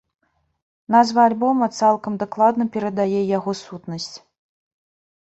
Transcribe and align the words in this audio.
Назва 0.95 1.25
альбома 1.31 1.67
цалкам 1.79 2.13
дакладна 2.23 2.67
перадае 2.77 3.21
яго 3.37 3.51
сутнасць. 3.61 4.09